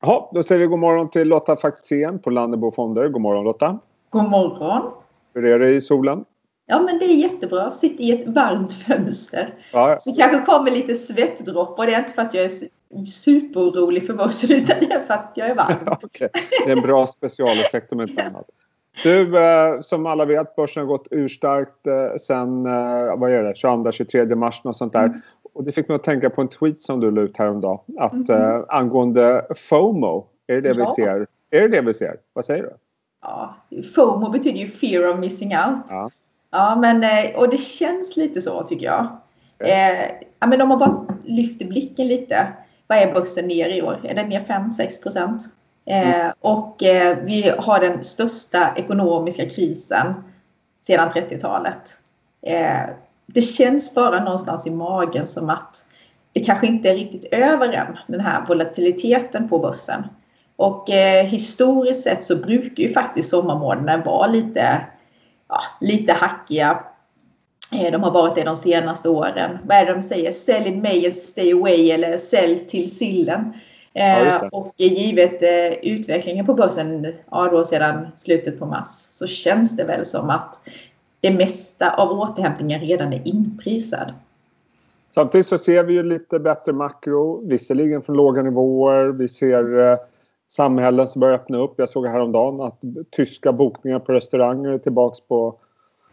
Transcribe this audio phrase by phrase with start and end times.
[0.00, 3.08] Jaha, då säger vi god morgon till Lotta Faxén på Lannebo Fonder.
[3.08, 3.78] God morgon Lotta!
[4.10, 4.92] God morgon!
[5.34, 6.24] Hur är det i solen?
[6.66, 7.70] Ja men det är jättebra.
[7.70, 9.54] Sitter i ett varmt fönster.
[9.72, 9.96] Ja.
[10.00, 11.86] Så kanske kommer lite svettdroppar.
[11.86, 12.50] Det är inte för att jag är
[13.04, 15.96] superorolig för börsen utan det är för att jag är varm.
[16.02, 16.28] okay.
[16.64, 18.46] Det är en bra specialeffekt om inte annat.
[19.02, 23.52] Du, eh, som alla vet, börsen har gått urstarkt eh, sen eh, vad är det,
[23.52, 25.04] 22-23 mars och sånt där.
[25.04, 25.20] Mm.
[25.56, 27.78] Och det fick mig att tänka på en tweet som du la ut häromdagen.
[27.98, 28.30] Att, mm.
[28.30, 30.94] eh, angående FOMO, är det det ja.
[30.96, 31.26] vi ser?
[31.50, 32.16] Är det det vi ser?
[32.32, 32.72] Vad säger du?
[33.22, 33.54] Ja,
[33.94, 35.86] FOMO betyder ju fear of missing out.
[35.88, 36.10] Ja.
[36.50, 39.06] Ja, men eh, och det känns lite så tycker jag.
[39.58, 42.46] Eh, ja, men om man bara lyfter blicken lite.
[42.86, 44.00] Vad är börsen ner i år?
[44.04, 45.42] Är den ner 5-6 procent?
[45.86, 46.32] Eh, mm.
[46.40, 50.14] och eh, vi har den största ekonomiska krisen
[50.80, 51.98] sedan 30-talet.
[53.26, 55.84] Det känns bara någonstans i magen som att
[56.32, 60.02] det kanske inte är riktigt över än, den här volatiliteten på börsen.
[60.56, 64.86] Och eh, historiskt sett så brukar ju faktiskt sommarmånaderna vara lite,
[65.48, 66.84] ja, lite hackiga.
[67.72, 69.58] Eh, de har varit det de senaste åren.
[69.64, 70.32] Vad är det de säger?
[70.32, 73.52] Sell in May and stay away eller sälj till sillen.
[73.94, 79.76] Eh, och givet eh, utvecklingen på börsen ja, då sedan slutet på mars så känns
[79.76, 80.60] det väl som att
[81.20, 84.12] det mesta av återhämtningen redan är inprisad.
[85.14, 89.06] Samtidigt så ser vi ju lite bättre makro, visserligen från låga nivåer.
[89.06, 89.98] Vi ser eh,
[90.48, 91.74] samhällen som börjar öppna upp.
[91.76, 95.58] Jag såg häromdagen att tyska bokningar på restauranger är tillbaks på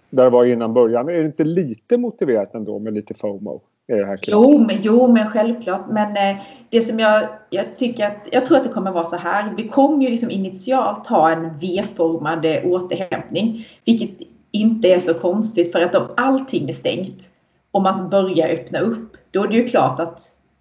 [0.10, 1.10] där det var innan början.
[1.10, 3.62] Är det inte lite motiverat ändå med lite FOMO?
[3.88, 5.86] Är det här jo, men, jo, men självklart.
[5.90, 9.16] Men eh, det som jag, jag tycker att, jag tror att det kommer vara så
[9.16, 9.54] här.
[9.58, 13.68] Vi kommer ju liksom initialt ha en V-formad återhämtning.
[13.86, 17.30] Vilket inte är så konstigt för att om allting är stängt
[17.72, 20.20] och man börjar öppna upp, då är det ju klart att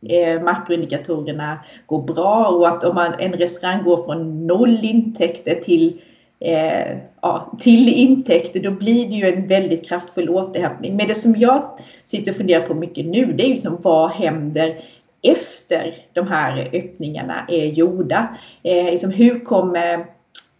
[0.09, 6.01] eh, makroindikatorerna går bra och att om man, en restaurang går från noll intäkter till
[6.41, 10.97] eh, ja, till intäkter, då blir det ju en väldigt kraftfull återhämtning.
[10.97, 14.11] Men det som jag sitter och funderar på mycket nu, det är ju som vad
[14.11, 14.81] händer
[15.23, 18.37] efter de här öppningarna är gjorda?
[18.63, 20.07] Eh, liksom hur kommer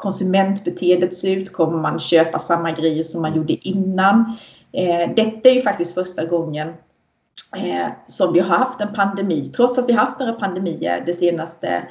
[0.03, 1.53] konsumentbeteendet se ut?
[1.53, 4.37] Kommer man köpa samma grejer som man gjorde innan?
[4.73, 6.69] Eh, detta är ju faktiskt första gången
[7.57, 11.83] eh, som vi har haft en pandemi, trots att vi haft några pandemier det senaste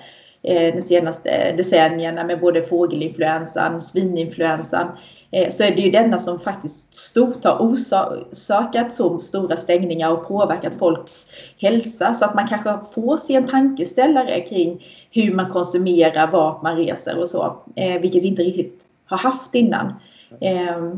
[0.44, 4.88] Eh, de senaste decennierna med både fågelinfluensan, svininfluensan
[5.32, 10.28] eh, så är det ju denna som faktiskt stort har orsakat så stora stängningar och
[10.28, 16.32] påverkat folks hälsa så att man kanske får sig en tankeställare kring hur man konsumerar,
[16.32, 19.94] vart man reser och så, eh, vilket vi inte riktigt har haft innan.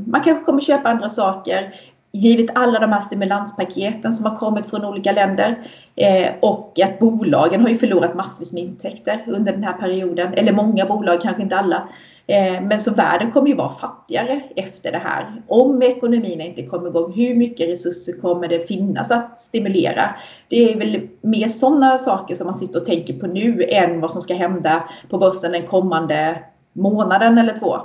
[0.06, 1.74] Man kanske kommer köpa andra saker
[2.13, 5.63] givet alla de här stimulanspaketen som har kommit från olika länder
[5.96, 10.53] eh, och att bolagen har ju förlorat massvis med intäkter under den här perioden, eller
[10.53, 11.90] många bolag, kanske inte alla.
[12.28, 15.41] Eh, men så världen kommer ju vara fattigare efter det här.
[15.47, 20.16] Om ekonomin inte kommer igång, hur mycket resurser kommer det finnas att stimulera?
[20.47, 24.12] Det är väl mer sådana saker som man sitter och tänker på nu än vad
[24.12, 27.78] som ska hända på börsen den kommande månaden eller två.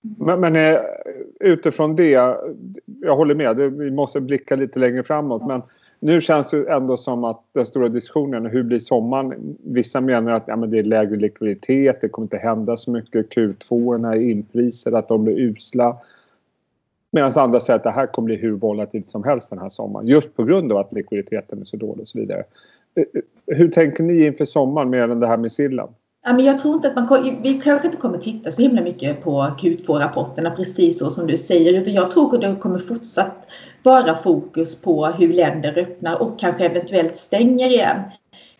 [0.00, 0.80] Men, men eh,
[1.42, 2.10] utifrån det,
[3.00, 5.46] jag håller med, vi måste blicka lite längre framåt.
[5.46, 5.62] Men
[6.00, 9.56] nu känns det ändå som att den stora diskussionen, hur blir sommaren?
[9.64, 13.36] Vissa menar att ja, men det är lägre likviditet, det kommer inte hända så mycket.
[13.36, 15.96] Q2 är inprisade, att de blir usla.
[17.10, 20.06] Medan andra säger att det här kommer bli hur volatilt som helst den här sommaren.
[20.06, 22.44] Just på grund av att likviditeten är så dålig och så vidare.
[22.94, 25.88] Eh, eh, hur tänker ni inför sommaren mer än det här med sillen?
[26.24, 29.22] Ja, men jag tror inte att man vi kanske inte kommer titta så himla mycket
[29.24, 33.46] på Q2-rapporterna precis så som du säger utan jag tror att det kommer fortsatt
[33.82, 38.00] vara fokus på hur länder öppnar och kanske eventuellt stänger igen.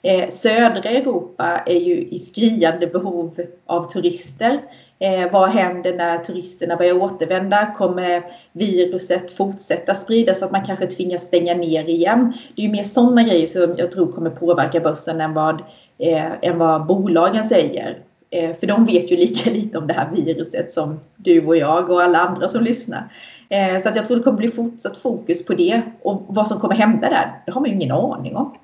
[0.03, 4.61] Eh, södra Europa är ju i skriande behov av turister.
[5.03, 7.67] Eh, vad händer när turisterna börjar återvända?
[7.75, 12.33] Kommer viruset fortsätta spridas så att man kanske tvingas stänga ner igen?
[12.57, 15.63] Det är ju mer sådana grejer som jag tror kommer påverka börsen än vad,
[15.99, 17.99] eh, än vad bolagen säger.
[18.31, 21.91] Eh, för de vet ju lika lite om det här viruset som du och jag
[21.91, 23.13] och alla andra som lyssnar.
[23.49, 26.61] Eh, så att jag tror det kommer bli fortsatt fokus på det och vad som
[26.61, 28.57] kommer hända där, det har man ju ingen aning om.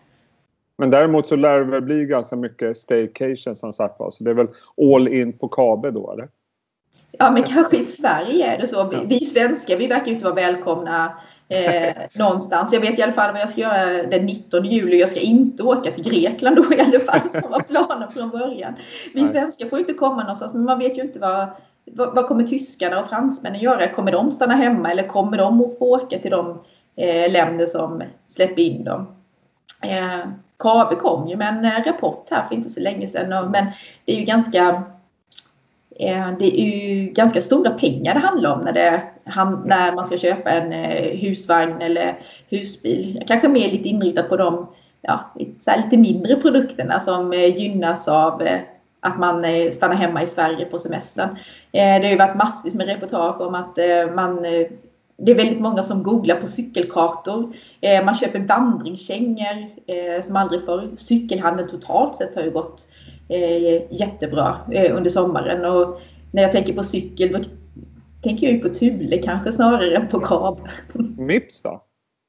[0.78, 4.10] Men däremot så lär det väl bli ganska mycket staycation som sagt var.
[4.10, 4.48] Så det är väl
[4.94, 6.28] all in på KB då eller?
[7.12, 8.88] Ja men kanske i Sverige är det så.
[8.88, 12.72] Vi, vi svenskar vi verkar inte vara välkomna eh, någonstans.
[12.72, 15.00] Jag vet i alla fall vad jag ska göra den 19 juli.
[15.00, 18.74] Jag ska inte åka till Grekland då i alla fall som var planen från början.
[19.14, 19.30] Vi Nej.
[19.30, 21.48] svenskar får inte komma någonstans men man vet ju inte vad,
[21.92, 23.88] vad, vad kommer tyskarna och fransmännen göra?
[23.88, 26.58] Kommer de stanna hemma eller kommer de att få åka till de
[26.96, 29.06] eh, länder som släpper in dem?
[29.82, 30.28] Eh,
[30.58, 33.50] KABE kom ju med en eh, rapport här för inte så länge sedan.
[33.50, 33.66] Men
[34.04, 34.82] det är ju ganska
[35.98, 39.02] eh, det är ju ganska stora pengar det handlar om när, det,
[39.64, 42.18] när man ska köpa en eh, husvagn eller
[42.48, 43.22] husbil.
[43.26, 44.66] Kanske mer lite inriktat på de
[45.02, 45.34] ja,
[45.76, 48.48] lite mindre produkterna som gynnas av
[49.00, 51.36] att man stannar hemma i Sverige på semestern.
[51.70, 53.78] Det har ju varit massvis med reportage om att
[54.14, 54.46] man
[55.18, 57.52] det är väldigt många som googlar på cykelkartor.
[57.80, 60.90] Eh, man köper vandringskängor eh, som aldrig förr.
[60.96, 62.88] Cykelhandeln totalt sett har ju gått
[63.28, 64.56] eh, jättebra
[64.92, 65.64] under sommaren.
[65.64, 66.00] Och
[66.32, 67.38] när jag tänker på cykel då
[68.22, 70.58] tänker jag ju på Thule kanske snarare än på KAB.
[71.18, 71.82] Mips då?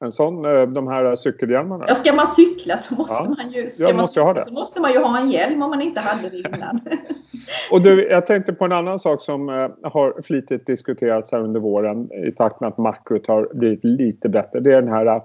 [0.04, 1.84] En sån, eh, de här cykelhjälmarna?
[1.88, 4.42] Ja, ska man cykla så måste ja, man ju, ska man cykla, ha det.
[4.42, 6.80] så måste man ju ha en hjälm om man inte hade det innan.
[7.70, 11.60] och du, jag tänkte på en annan sak som eh, har flitigt diskuterats här under
[11.60, 14.60] våren i takt med att makrot har blivit lite bättre.
[14.60, 15.22] Det är den här eh,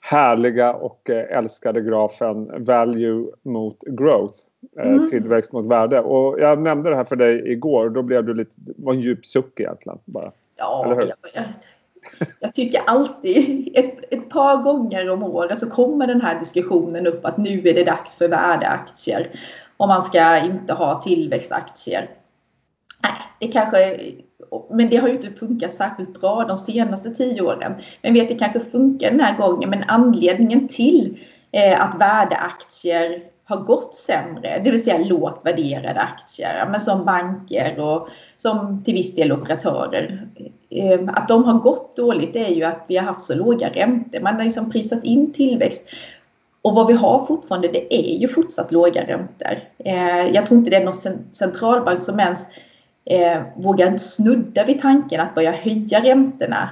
[0.00, 4.38] härliga och älskade grafen value mot growth.
[4.78, 5.08] Mm.
[5.10, 6.00] Tillväxt mot värde.
[6.00, 7.90] Och jag nämnde det här för dig igår.
[7.90, 9.98] Då blev du lite, var en djup suck egentligen.
[10.04, 10.32] Bara.
[10.56, 10.96] Ja?
[11.34, 11.44] Jag,
[12.40, 17.24] jag tycker alltid, ett, ett par gånger om året så kommer den här diskussionen upp
[17.24, 19.30] att nu är det dags för värdeaktier.
[19.76, 22.10] Och man ska inte ha tillväxtaktier.
[23.02, 24.00] Nej, det kanske,
[24.70, 27.74] men det har ju inte funkat särskilt bra de senaste tio åren.
[28.02, 29.70] Men vet, det kanske funkar den här gången.
[29.70, 31.18] Men anledningen till
[31.52, 37.80] eh, att värdeaktier har gått sämre, det vill säga lågt värderade aktier, men som banker
[37.80, 40.28] och som till viss del operatörer.
[40.70, 44.20] Ehm, att de har gått dåligt är ju att vi har haft så låga räntor.
[44.20, 45.88] Man har liksom prisat in tillväxt.
[46.62, 49.58] Och vad vi har fortfarande det är ju fortsatt låga räntor.
[49.84, 52.46] Ehm, jag tror inte det är någon centralbank som ens
[53.04, 56.68] ehm, vågar snudda vid tanken att börja höja räntorna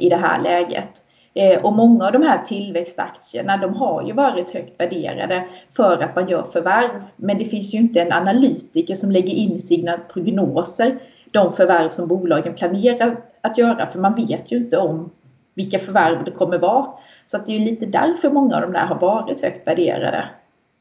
[0.00, 1.02] i det här läget.
[1.36, 5.44] Eh, och många av de här tillväxtaktierna de har ju varit högt värderade
[5.76, 7.02] för att man gör förvärv.
[7.16, 10.98] Men det finns ju inte en analytiker som lägger in sina prognoser
[11.30, 13.86] de förvärv som bolagen planerar att göra.
[13.86, 15.10] För man vet ju inte om
[15.54, 16.86] vilka förvärv det kommer vara.
[17.26, 20.24] Så att det är ju lite därför många av de där har varit högt värderade.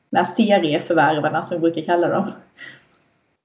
[0.09, 2.25] De här serieförvärvarna som vi brukar kalla dem.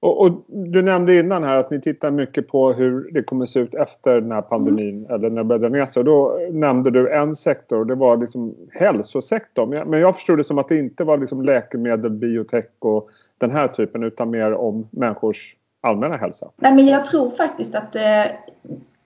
[0.01, 3.59] Och, och, du nämnde innan här att ni tittar mycket på hur det kommer se
[3.59, 5.11] ut efter den här pandemin mm.
[5.11, 6.03] eller när det började ner sig.
[6.03, 9.89] Då nämnde du en sektor och det var liksom hälsosektorn.
[9.89, 13.67] Men jag förstod det som att det inte var liksom läkemedel, biotech och den här
[13.67, 16.49] typen utan mer om människors allmänna hälsa.
[16.55, 18.25] Nej men jag tror faktiskt att eh,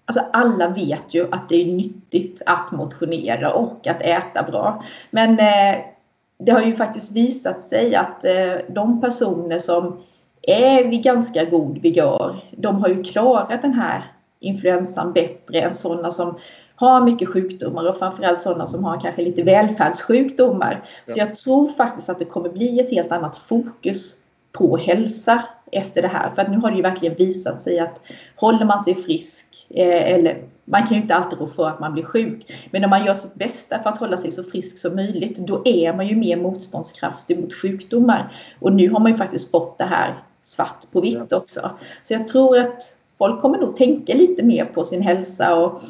[0.06, 4.84] alltså alla vet ju att det är nyttigt att motionera och att äta bra.
[5.12, 5.82] Men eh,
[6.38, 9.98] det har ju faktiskt visat sig att eh, de personer som
[10.48, 12.36] är vid ganska god vigör.
[12.52, 16.38] De har ju klarat den här influensan bättre än sådana som
[16.76, 20.82] har mycket sjukdomar och framförallt sådana som har kanske lite välfärdssjukdomar.
[21.06, 21.14] Ja.
[21.14, 24.16] Så jag tror faktiskt att det kommer bli ett helt annat fokus
[24.52, 26.30] på hälsa efter det här.
[26.36, 28.02] För att nu har det ju verkligen visat sig att
[28.36, 31.94] håller man sig frisk, eh, eller man kan ju inte alltid rå för att man
[31.94, 34.96] blir sjuk, men om man gör sitt bästa för att hålla sig så frisk som
[34.96, 38.32] möjligt, då är man ju mer motståndskraftig mot sjukdomar.
[38.60, 41.72] Och nu har man ju faktiskt fått det här svart på vitt också.
[42.04, 45.82] Så jag tror att folk kommer nog tänka lite mer på sin hälsa och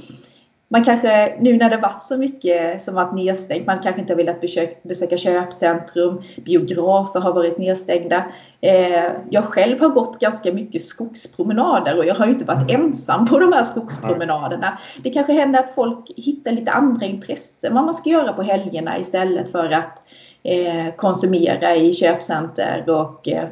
[0.67, 4.17] man kanske, nu när det varit så mycket som varit nedstängt, man kanske inte har
[4.17, 8.25] velat besöka, besöka köpcentrum, biografer har varit nedstängda.
[8.61, 13.27] Eh, jag själv har gått ganska mycket skogspromenader och jag har ju inte varit ensam
[13.27, 14.79] på de här skogspromenaderna.
[15.03, 18.99] Det kanske händer att folk hittar lite andra intressen vad man ska göra på helgerna
[18.99, 20.03] istället för att
[20.43, 23.47] eh, konsumera i köpcenter och Eh,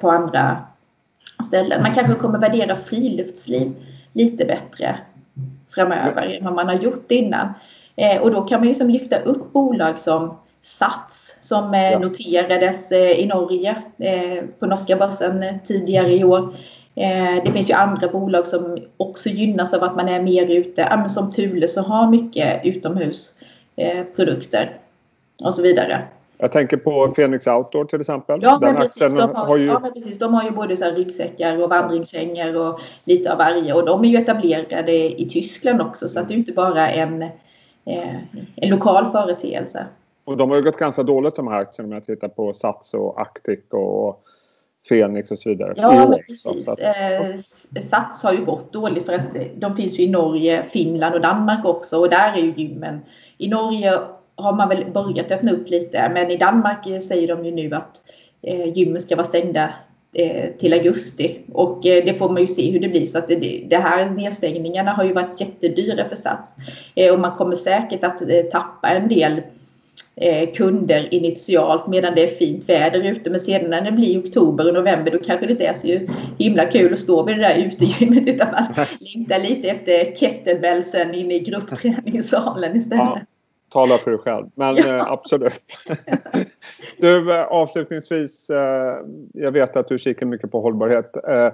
[0.00, 0.56] på andra
[1.46, 1.82] ställen.
[1.82, 3.74] Man kanske kommer värdera friluftsliv
[4.12, 4.98] lite bättre
[5.74, 7.48] framöver än vad man har gjort innan.
[7.96, 11.98] Eh, och då kan man ju som lyfta upp bolag som Sats som eh, ja.
[11.98, 13.82] noterades i Norge
[14.58, 16.54] på norska börsen tidigare i år.
[17.44, 21.30] Det finns ju andra bolag som också gynnas av att man är mer ute, som
[21.30, 24.72] Thule som har mycket utomhusprodukter
[25.44, 26.02] och så vidare.
[26.38, 28.38] Jag tänker på Phoenix Outdoor till exempel.
[28.42, 29.66] Ja, men precis, de har, har ju...
[29.66, 30.18] ja men precis.
[30.18, 33.72] De har ju både så ryggsäckar och vandringskängor och lite av varje.
[33.74, 37.22] Och de är ju etablerade i Tyskland också så att det är inte bara en,
[37.22, 38.16] eh,
[38.56, 39.86] en lokal företeelse.
[40.24, 42.94] Och de har ju gått ganska dåligt de här aktierna om jag tittar på Sats
[42.94, 44.24] och Actic och
[44.88, 45.74] Fenix och så vidare.
[45.76, 46.68] Ja, men precis.
[46.68, 51.14] Att, eh, Sats har ju gått dåligt för att de finns ju i Norge, Finland
[51.14, 53.00] och Danmark också och där är ju gymmen.
[53.38, 53.98] I Norge
[54.36, 56.10] har man väl börjat öppna upp lite.
[56.14, 58.02] Men i Danmark säger de ju nu att
[58.42, 59.74] eh, gymmen ska vara stängda
[60.14, 61.38] eh, till augusti.
[61.52, 63.06] Och eh, det får man ju se hur det blir.
[63.06, 66.56] Så att det, det här nedstängningarna har ju varit jättedyra för Sats.
[67.12, 69.42] Och man kommer säkert att tappa en del
[70.54, 73.30] kunder initialt medan det är fint väder ute.
[73.30, 76.64] Men sedan när det blir oktober och november då kanske det inte är så himla
[76.64, 81.38] kul att stå vid det där utegymmet utan man längtar lite efter kettlebellsen inne i
[81.38, 83.04] gruppträningssalen istället.
[83.04, 83.20] Ja,
[83.72, 84.96] tala för dig själv, men ja.
[84.96, 85.62] eh, absolut.
[86.98, 88.96] du, eh, avslutningsvis, eh,
[89.32, 91.16] jag vet att du kikar mycket på hållbarhet.
[91.28, 91.52] Eh,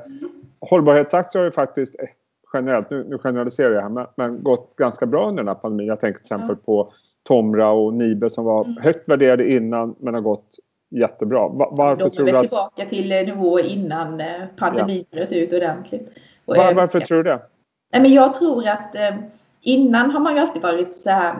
[0.60, 2.08] hållbarhetsaktier har ju faktiskt eh,
[2.52, 5.86] generellt, nu, nu generaliserar jag här, men, men gått ganska bra under den här pandemin.
[5.86, 6.66] Jag tänker till exempel ja.
[6.66, 6.92] på
[7.28, 8.76] Tomra och Nibe som var mm.
[8.82, 10.56] högt värderade innan men har gått
[10.90, 11.48] jättebra.
[11.48, 12.40] Varför De är väl att...
[12.40, 15.16] tillbaka till nivåer innan eh, pandemin ja.
[15.16, 16.10] bröt ut ordentligt.
[16.44, 17.42] Och, Var, varför tror du det?
[17.92, 19.16] Nej, men jag tror att eh,
[19.60, 21.34] innan har man ju alltid varit så här.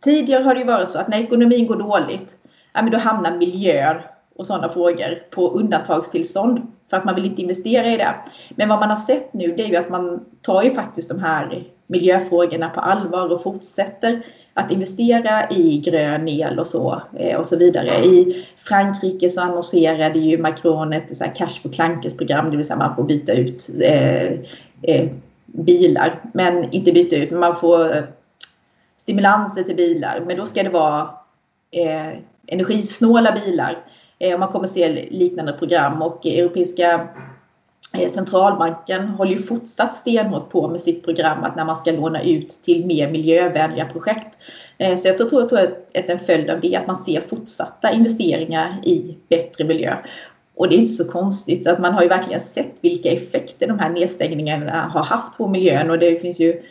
[0.00, 2.36] Tidigare har det ju varit så att när ekonomin går dåligt,
[2.72, 7.42] ja, men då hamnar miljöer och sådana frågor på undantagstillstånd för att man vill inte
[7.42, 8.14] investera i det.
[8.50, 11.18] Men vad man har sett nu det är ju att man tar ju faktiskt de
[11.18, 14.22] här miljöfrågorna på allvar och fortsätter
[14.54, 18.04] att investera i grön el och så eh, och så vidare.
[18.04, 22.66] I Frankrike så annonserade ju Macron ett så här cash for clankers program, det vill
[22.66, 24.32] säga man får byta ut eh,
[24.82, 25.10] eh,
[25.46, 28.06] bilar, men inte byta ut, men man får
[29.08, 31.00] stimulanser till bilar, men då ska det vara
[31.70, 33.78] eh, energisnåla bilar.
[34.18, 37.08] Eh, man kommer se liknande program och Europeiska
[37.94, 42.22] Eh, centralbanken håller ju fortsatt stenhårt på med sitt program att när man ska låna
[42.22, 44.38] ut till mer miljövänliga projekt.
[44.78, 47.92] Eh, så jag tror, tror att en följd av det är att man ser fortsatta
[47.92, 49.96] investeringar i bättre miljö.
[50.54, 53.78] Och det är inte så konstigt att man har ju verkligen sett vilka effekter de
[53.78, 56.62] här nedstängningarna har haft på miljön och det finns ju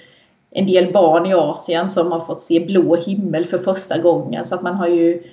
[0.51, 4.55] en del barn i Asien som har fått se blå himmel för första gången så
[4.55, 5.23] att man har ju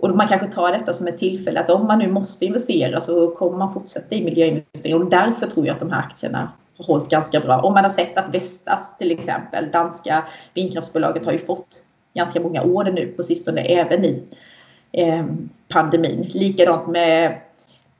[0.00, 3.30] och man kanske tar detta som ett tillfälle att om man nu måste investera så
[3.30, 7.08] kommer man fortsätta i miljöinvesteringar och därför tror jag att de här aktierna har hållit
[7.08, 7.60] ganska bra.
[7.60, 11.82] Om man har sett att Vestas till exempel, danska vindkraftsbolaget har ju fått
[12.14, 14.22] ganska många order nu på sistone även i
[14.92, 15.24] eh,
[15.68, 16.30] pandemin.
[16.34, 17.40] Likadant med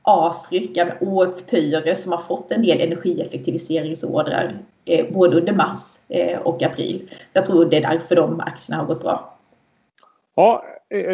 [0.01, 6.63] Afrika med OF-Pyre som har fått en del energieffektiviseringsorder eh, både under mars eh, och
[6.63, 7.09] april.
[7.33, 9.35] Jag tror det är därför de aktierna har gått bra.
[10.35, 10.63] Ja,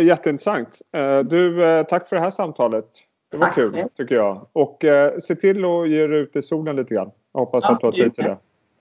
[0.02, 0.82] jätteintressant.
[0.92, 2.86] Eh, du, eh, tack för det här samtalet.
[3.32, 3.56] Det var tack.
[3.56, 4.48] kul tycker jag.
[4.54, 7.12] Och eh, se till att ge dig ut i solen lite grann.
[7.34, 8.38] Jag hoppas ja, att du har tid till det.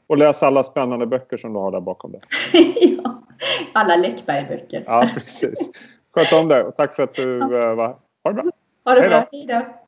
[0.06, 2.20] Och läs alla spännande böcker som du har där bakom dig.
[2.80, 3.22] ja,
[3.72, 4.84] alla Läckberg-böcker.
[4.86, 5.70] ja, precis.
[6.14, 8.44] Sköt om dig och tack för att du var Ha det bra.
[8.84, 9.26] Ha det bra.
[9.32, 9.83] Hej då.